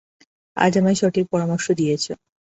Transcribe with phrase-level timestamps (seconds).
[0.57, 2.13] আজ আমায় সঠিক পরামর্শ দিয়েছো।